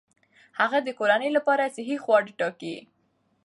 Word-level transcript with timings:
هغه 0.59 0.77
د 0.83 0.89
کورنۍ 0.99 1.29
لپاره 1.37 1.73
صحي 1.75 1.97
خواړه 2.03 2.31
ټاکي. 2.39 2.75